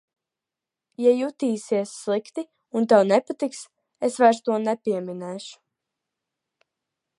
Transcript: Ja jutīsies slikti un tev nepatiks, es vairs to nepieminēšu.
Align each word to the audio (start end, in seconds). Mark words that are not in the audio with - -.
Ja 1.03 1.11
jutīsies 1.17 1.91
slikti 2.05 2.45
un 2.79 2.89
tev 2.93 3.05
nepatiks, 3.11 3.61
es 4.09 4.19
vairs 4.25 4.43
to 4.49 4.59
nepieminēšu. 4.65 5.55